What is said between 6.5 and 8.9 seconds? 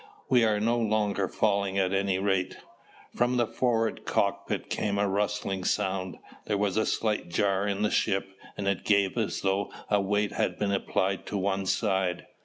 was a slight jar in the ship, and it